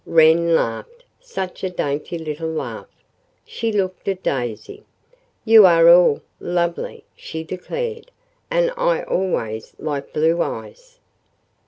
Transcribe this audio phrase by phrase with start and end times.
[0.03, 2.87] Wren laughed such a dainty little laugh.
[3.45, 4.83] She looked at Daisy.
[5.45, 8.09] "You are all lovely," she declared,
[8.49, 10.97] "and I always like blue eyes!"